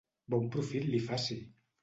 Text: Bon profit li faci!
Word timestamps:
Bon 0.33 0.47
profit 0.55 0.87
li 0.95 1.03
faci! 1.11 1.39